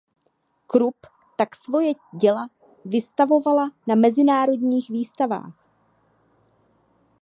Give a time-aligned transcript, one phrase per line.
[0.67, 1.05] Krupp
[1.37, 2.49] tak svoje děla
[2.85, 5.55] vystavoval na mezinárodních výstavách.